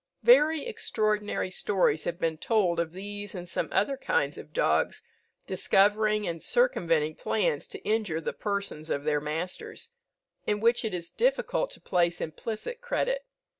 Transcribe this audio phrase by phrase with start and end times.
[0.23, 5.03] Very extraordinary stories have been told of these and some other kinds of dogs
[5.45, 9.91] discovering and circumventing plans to injure the persons of their masters,
[10.47, 13.27] in which it is difficult to place implicit credit.